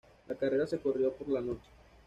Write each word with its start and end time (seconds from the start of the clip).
La 0.29 0.35
carrera 0.35 0.65
se 0.65 0.79
corrió 0.79 1.13
por 1.13 1.29
la 1.29 1.41
noche. 1.41 1.69